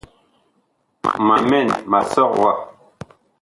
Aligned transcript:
Ma 1.25 1.35
mɛn 1.49 1.67
ma 1.91 1.99
sɔg 2.13 2.31
wa. 2.41 2.51